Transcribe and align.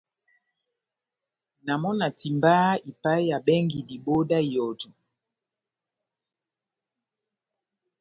Na 1.65 1.73
mɔ 1.81 1.89
na 1.99 2.07
timbaha 2.19 2.71
ipaheya 2.89 3.37
bɛngi 3.45 3.79
dibohó 3.89 4.21
dá 4.29 4.37
ihɔjɔ. 4.47 4.89